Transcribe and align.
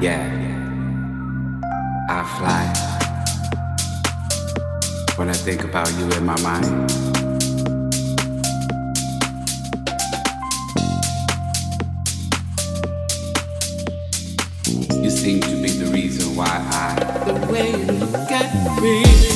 Yeah, 0.00 0.24
I 2.08 2.24
fly. 2.38 2.64
When 5.16 5.28
I 5.28 5.34
think 5.34 5.62
about 5.62 5.92
you 5.98 6.10
in 6.12 6.24
my 6.24 6.40
mind. 6.40 6.90
You 15.04 15.10
seem 15.10 15.42
to 15.42 15.62
be 15.62 15.68
the 15.68 15.90
reason 15.92 16.34
why 16.34 16.46
I. 16.46 16.94
The 17.26 17.52
way 17.52 17.70
you 17.72 17.92
look 17.92 18.30
at 18.30 18.80
me. 18.80 19.29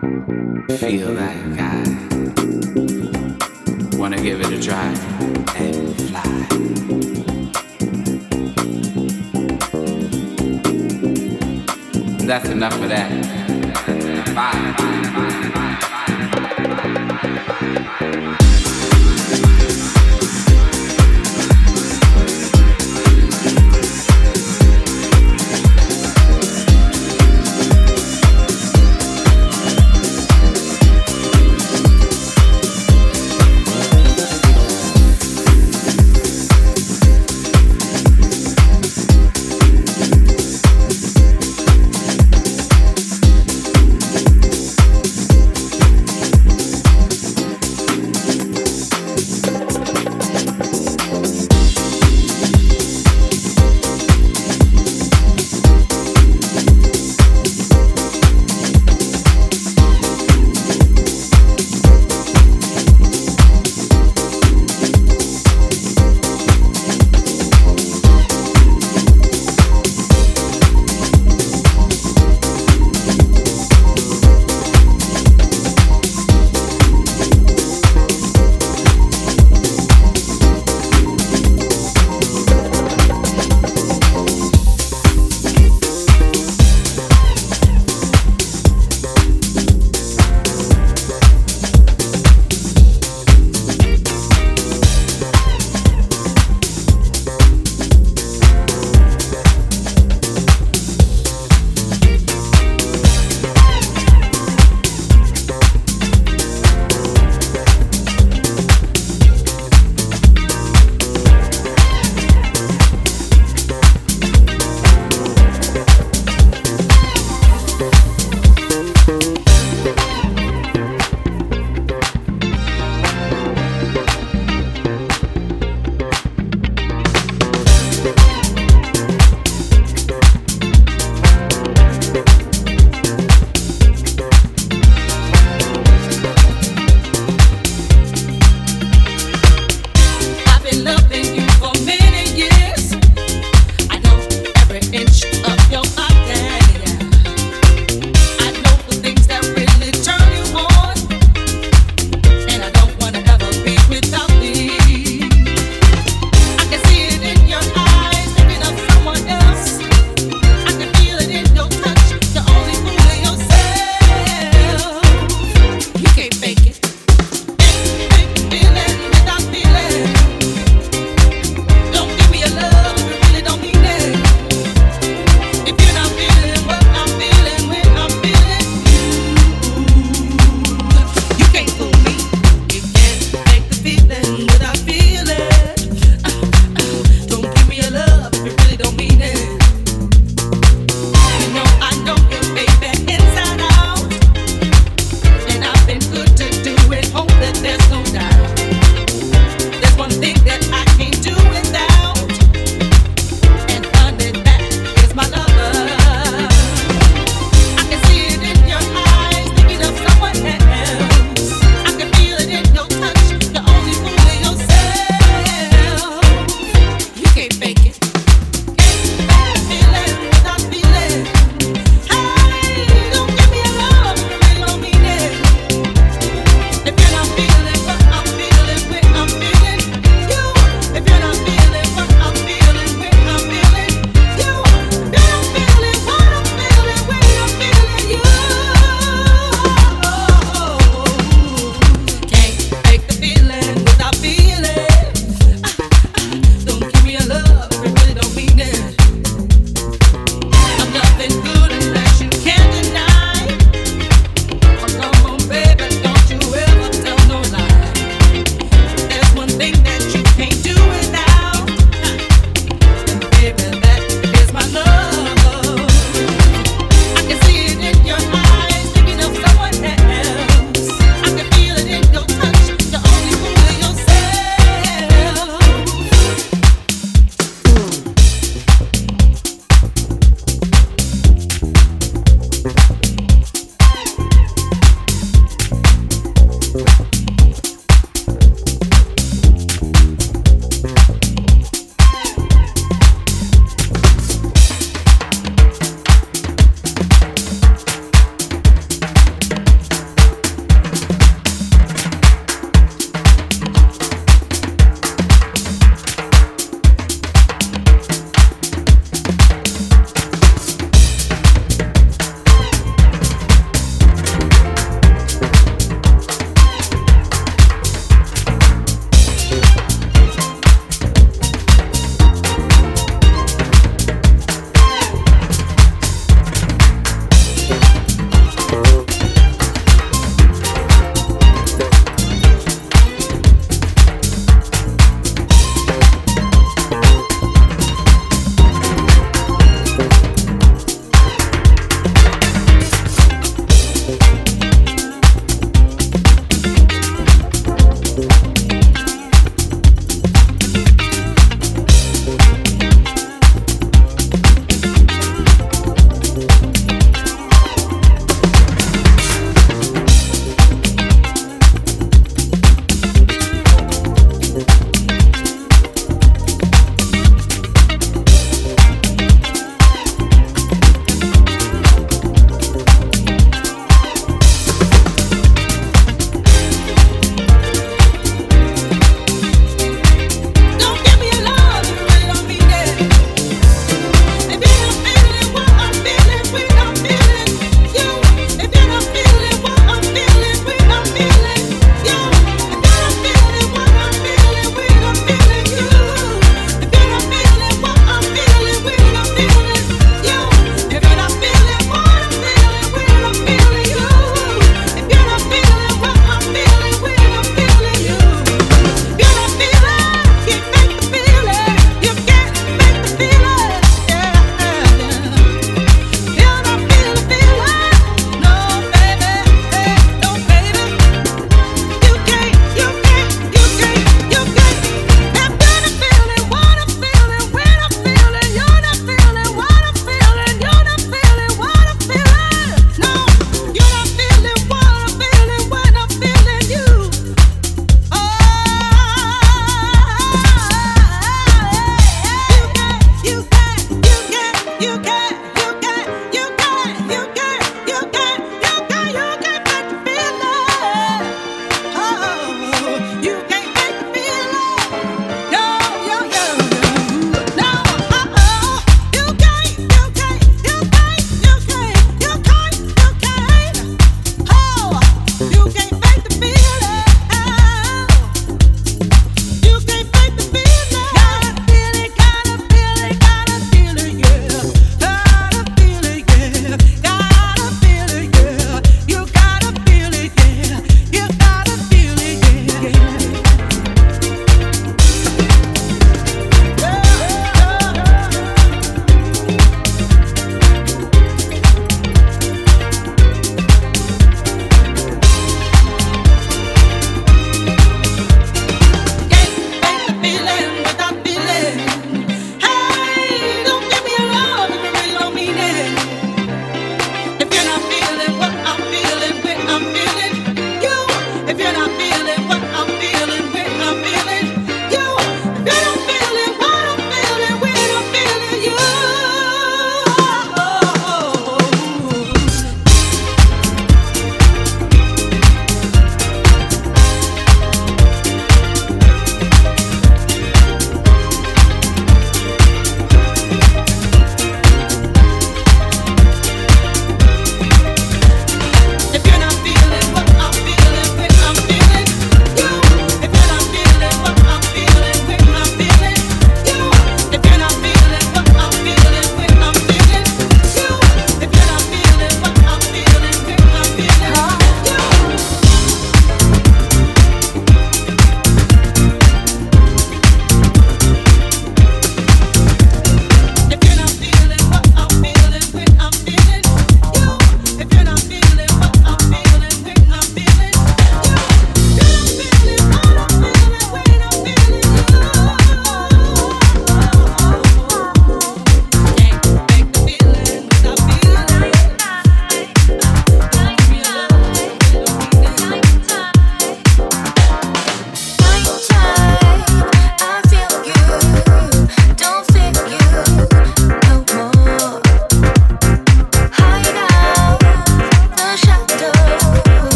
feel 0.00 1.10
like 1.10 1.58
I 1.58 1.82
wanna 3.96 4.20
give 4.22 4.40
it 4.40 4.52
a 4.52 4.62
try 4.62 4.92
and 5.56 5.96
fly. 6.02 6.48
That's 12.26 12.48
enough 12.48 12.74
of 12.74 12.88
that. 12.90 13.10
Bye. 14.34 14.52
bye, 14.78 15.10
bye. 15.14 15.27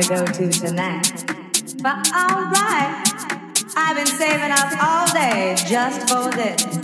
to 0.00 0.08
go 0.10 0.26
to 0.26 0.50
tonight. 0.50 1.24
But 1.82 2.12
alright, 2.12 3.08
I've 3.76 3.96
been 3.96 4.06
saving 4.06 4.50
up 4.50 4.82
all 4.82 5.06
day 5.14 5.56
just 5.66 6.10
for 6.10 6.30
this. 6.36 6.75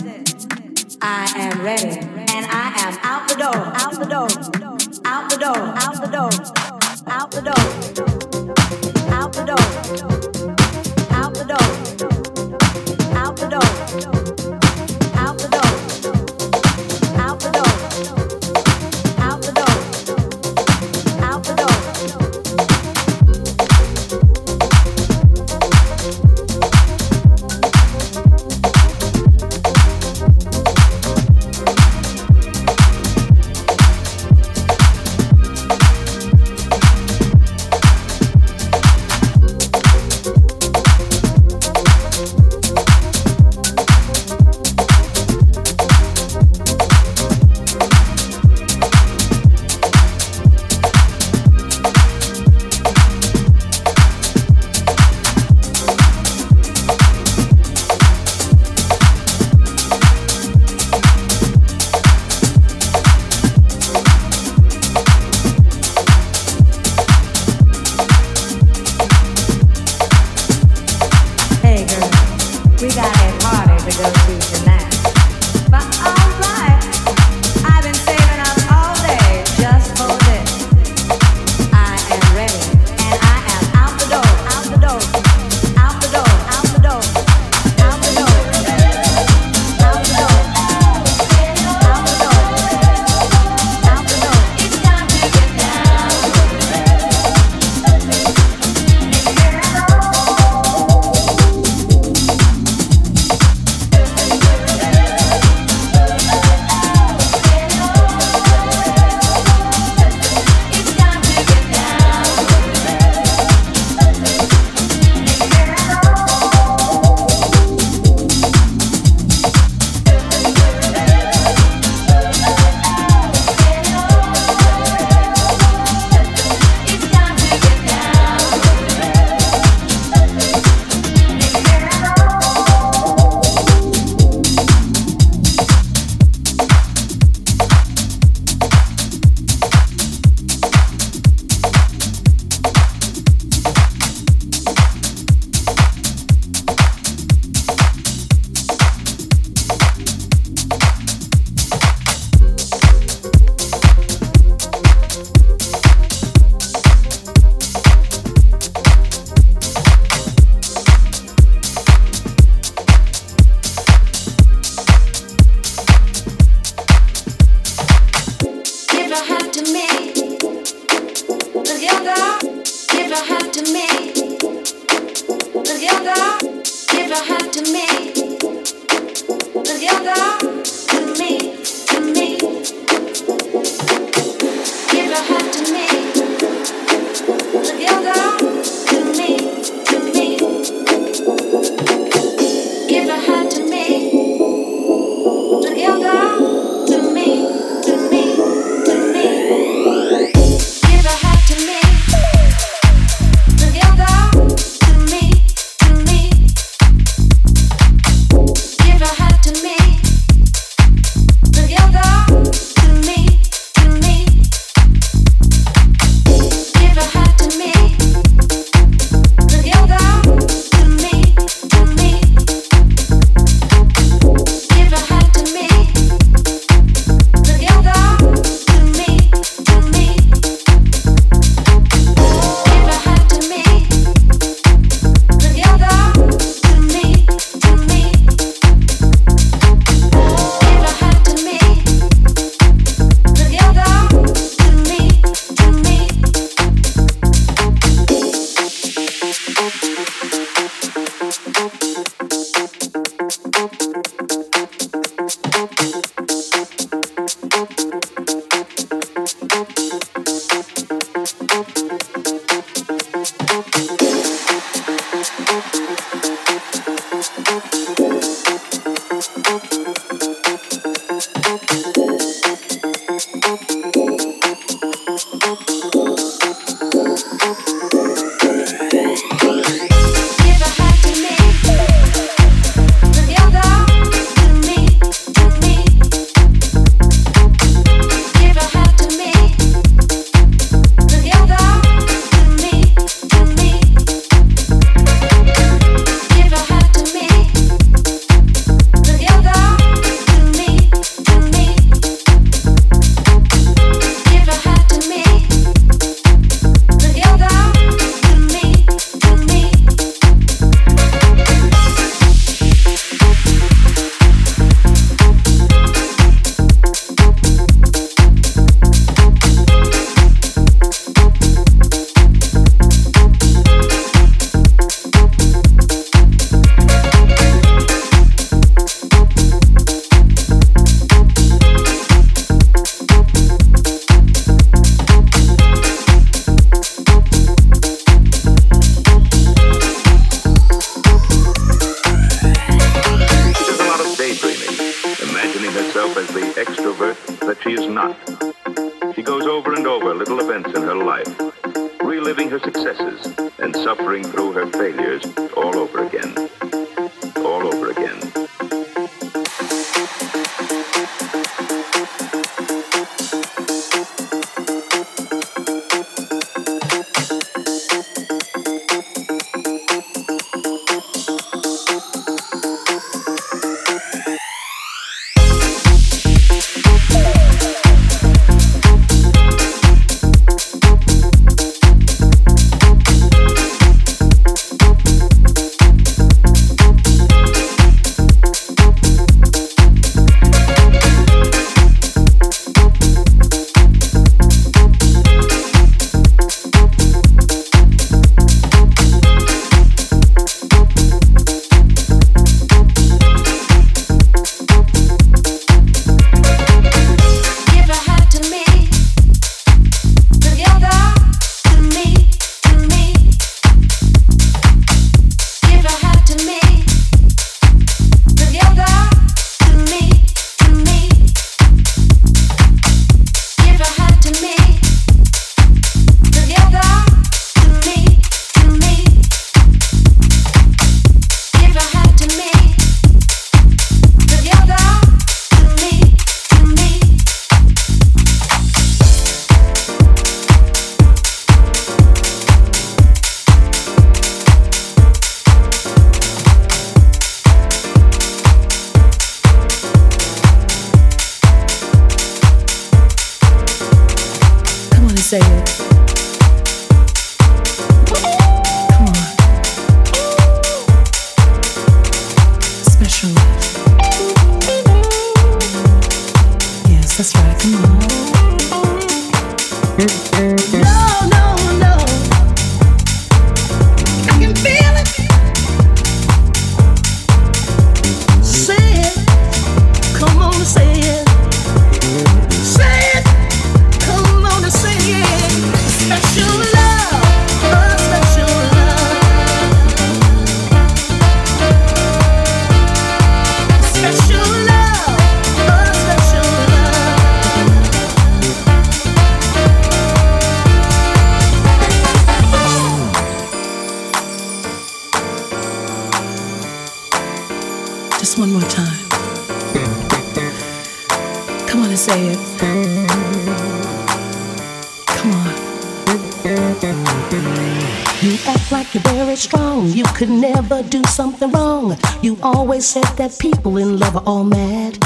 Said 522.83 523.05
that 523.15 523.39
people 523.39 523.77
in 523.77 523.97
love 523.97 524.17
are 524.17 524.23
all 524.25 524.43
mad. 524.43 524.99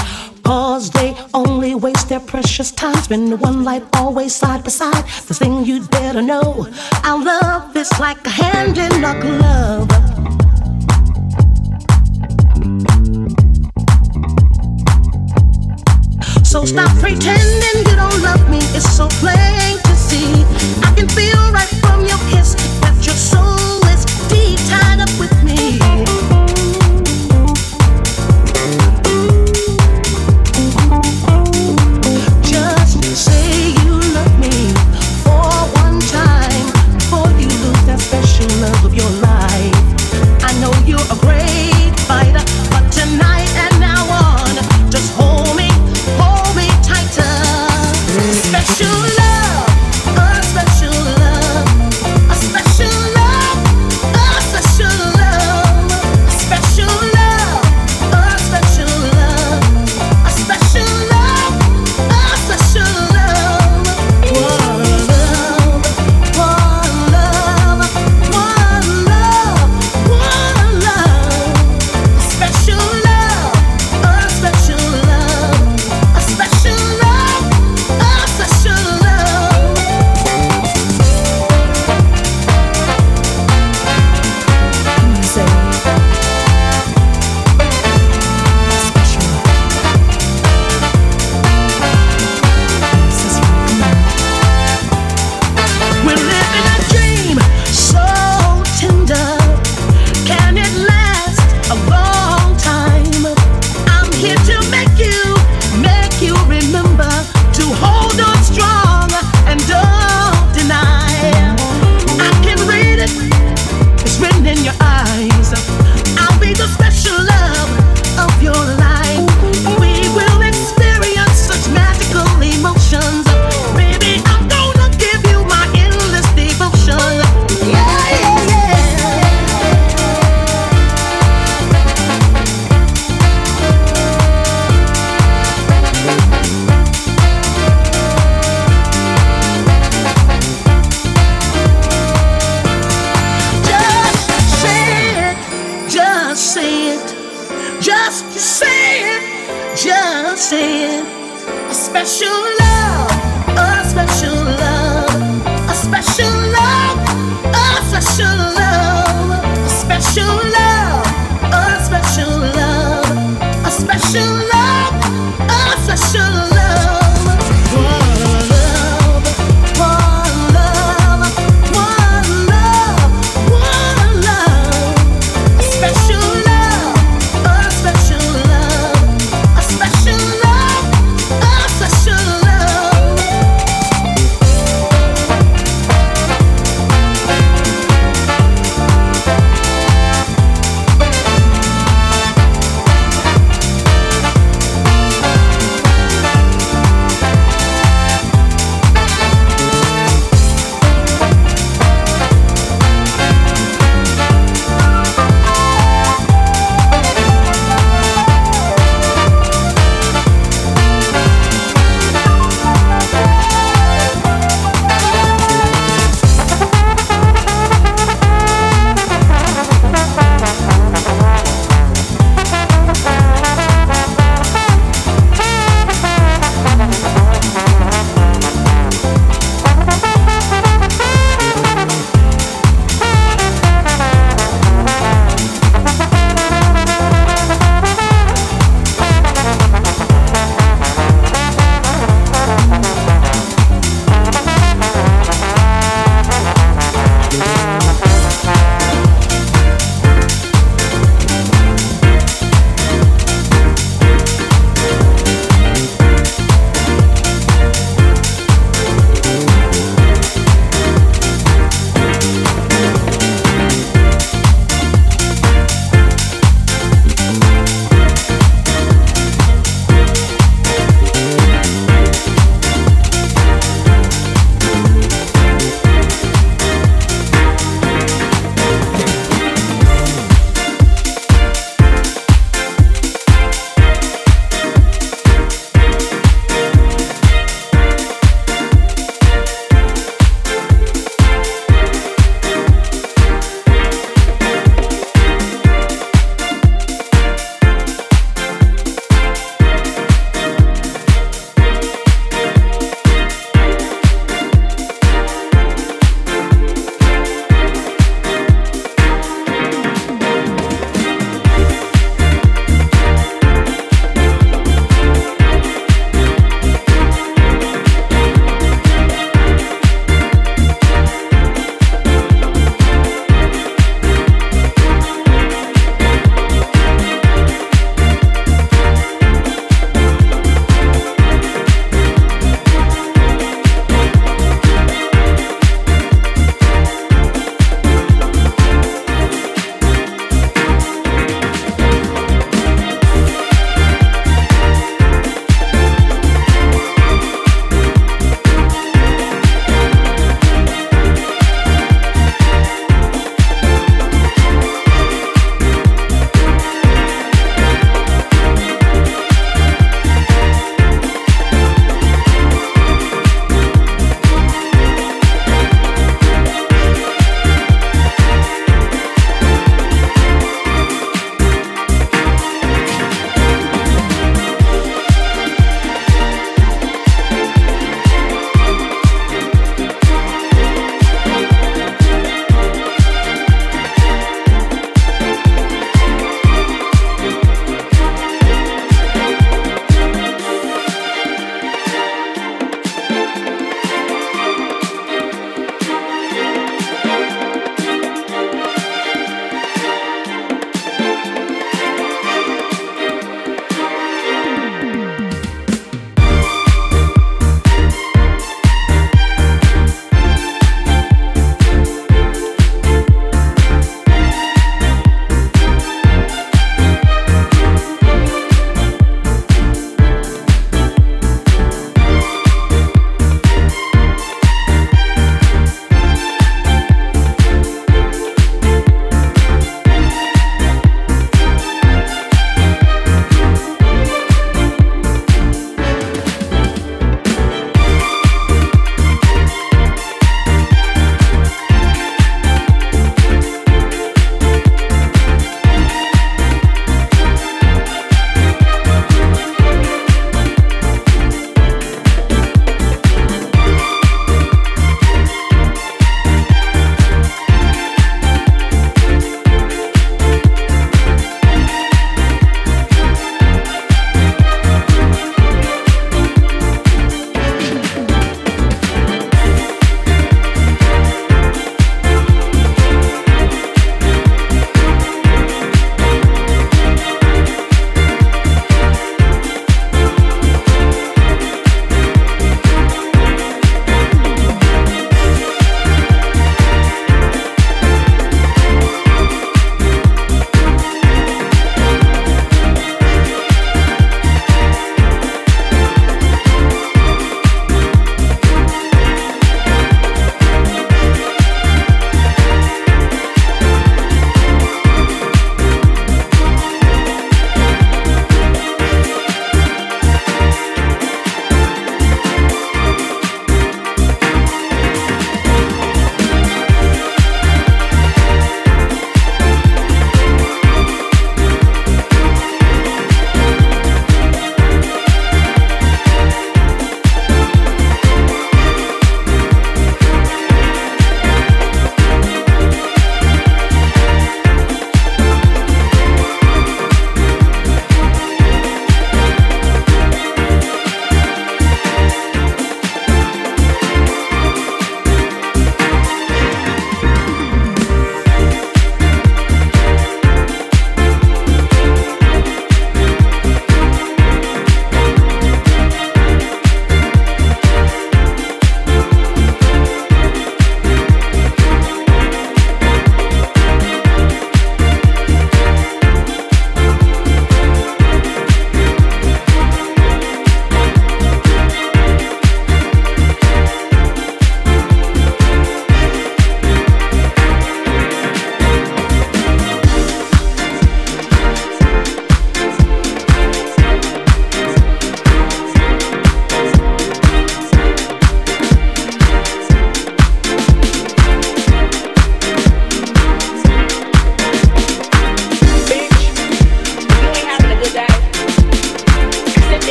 Cause 0.43 0.89
they 0.91 1.15
only 1.33 1.75
waste 1.75 2.09
their 2.09 2.19
precious 2.19 2.71
time 2.71 2.95
spending 2.95 3.37
one 3.39 3.63
life 3.63 3.83
always 3.93 4.33
side 4.33 4.63
by 4.63 4.69
side. 4.69 5.05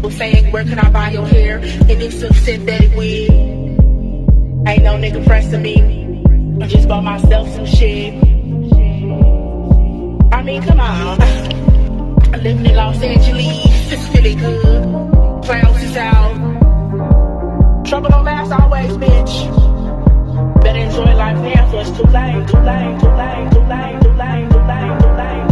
People 0.00 0.12
saying, 0.12 0.50
where 0.50 0.64
can 0.64 0.78
I 0.78 0.88
buy 0.88 1.10
your 1.10 1.26
hair? 1.26 1.60
It's 1.62 2.22
a 2.22 2.32
synthetic 2.32 2.96
wig. 2.96 3.28
Ain't 3.30 4.82
no 4.82 4.96
nigga 4.96 5.22
pressing 5.26 5.60
me. 5.60 6.64
I 6.64 6.66
just 6.68 6.88
bought 6.88 7.04
myself 7.04 7.46
some 7.50 7.66
shit. 7.66 8.14
I 10.32 10.42
mean, 10.42 10.62
come 10.62 10.80
on. 10.80 11.20
I 12.32 12.36
live 12.38 12.64
in 12.64 12.74
Los 12.74 13.02
Angeles. 13.02 13.92
It's 13.92 14.08
really 14.16 14.36
good. 14.36 15.44
Clowns 15.44 15.82
is 15.82 15.94
out. 15.98 17.84
Trouble 17.84 18.08
don't 18.08 18.24
last 18.24 18.52
always, 18.52 18.92
bitch. 18.92 20.62
Better 20.62 20.78
enjoy 20.78 21.14
life 21.14 21.36
now, 21.42 21.70
so 21.70 21.78
it's 21.78 21.90
too 21.90 22.04
late, 22.04 22.48
too 22.48 22.56
late, 22.56 23.00
too 23.00 23.10
late, 23.20 23.52
too 23.52 23.60
late, 23.68 24.00
too 24.00 24.12
late, 24.16 24.50
too 24.50 24.60
late, 24.64 24.98
too 24.98 25.12
late, 25.12 25.49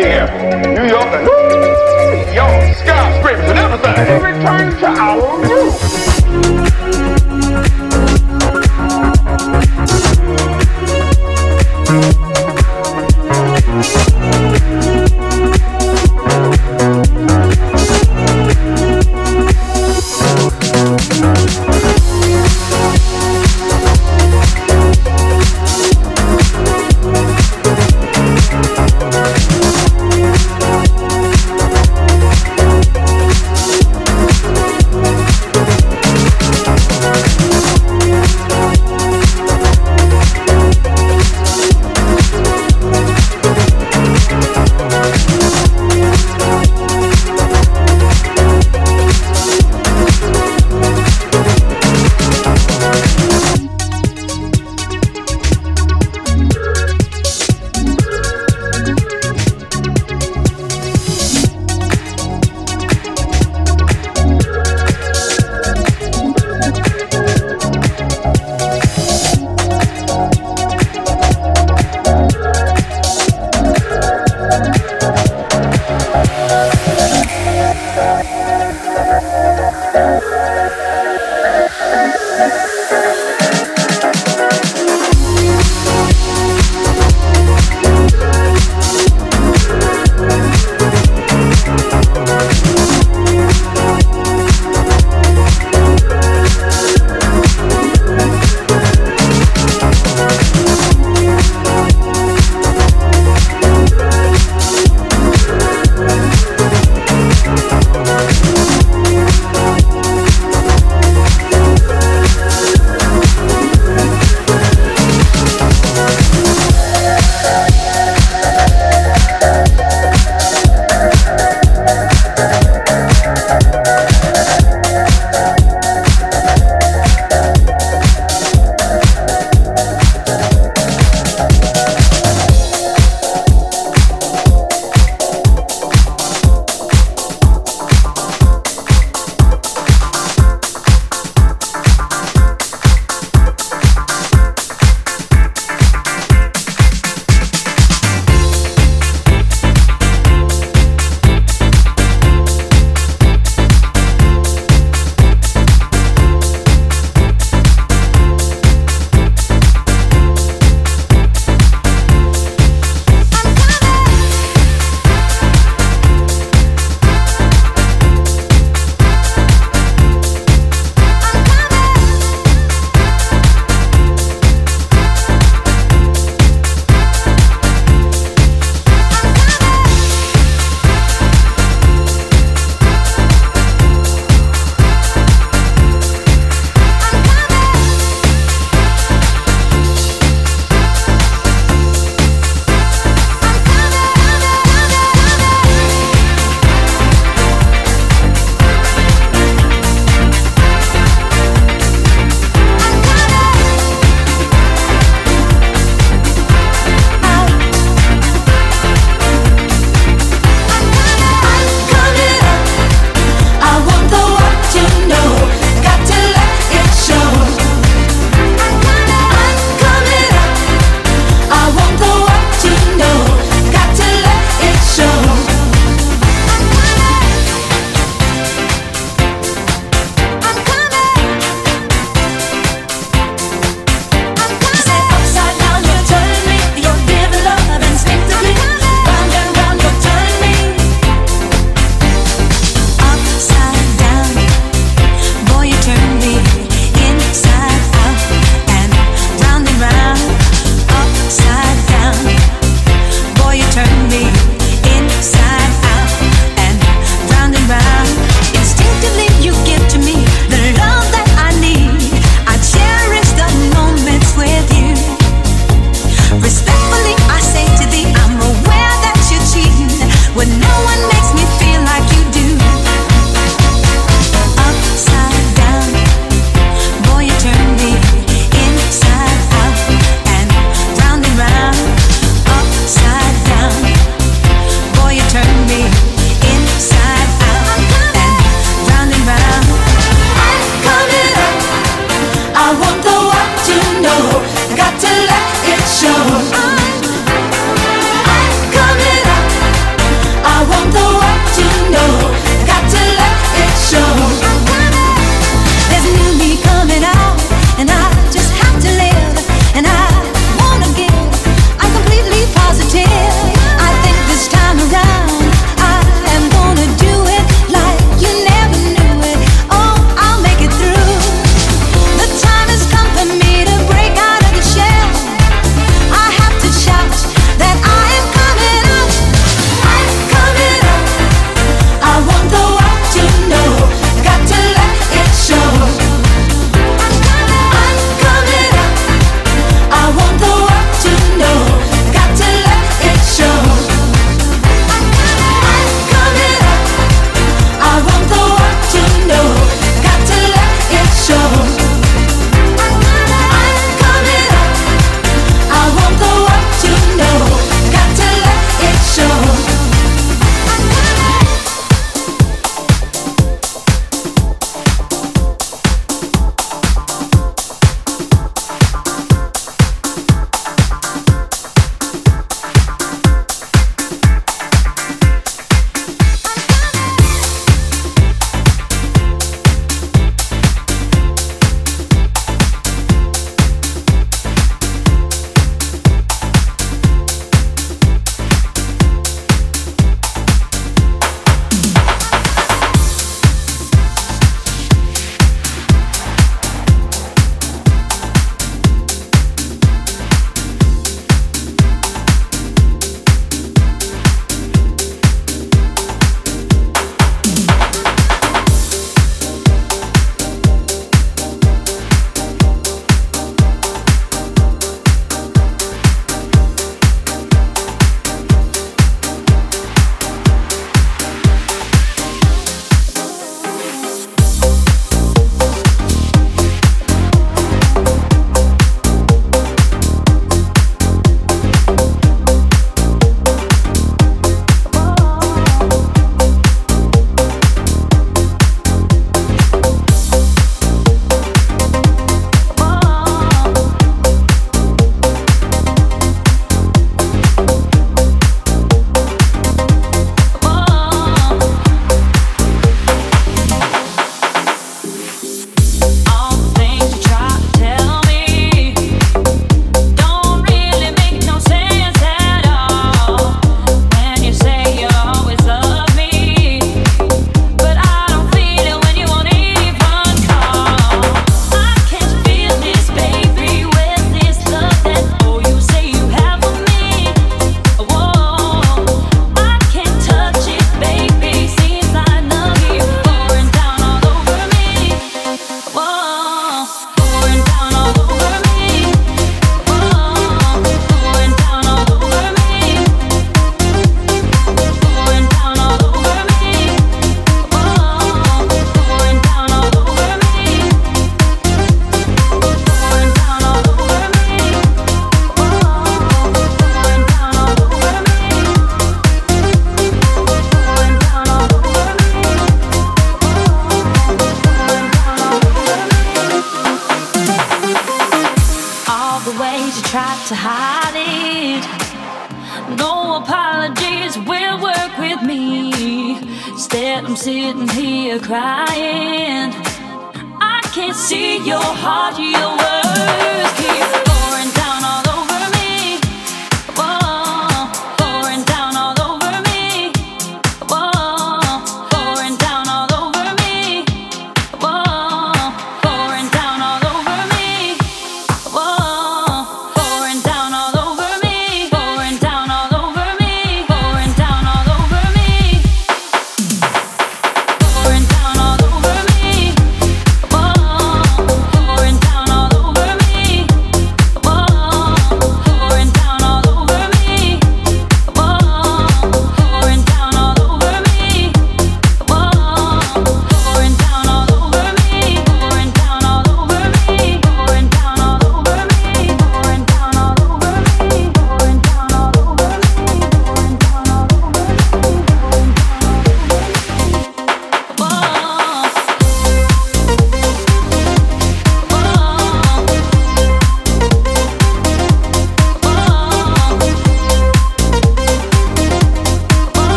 Birmingham, 0.00 0.74
New 0.74 0.88
York, 0.88 1.12
and 1.12 1.26
woo, 1.26 2.32
yo, 2.32 2.72
skyscrapers 2.72 3.50
and 3.50 3.58
everything. 3.58 4.22
Return 4.22 4.70
to 4.80 4.86
our 4.86 5.09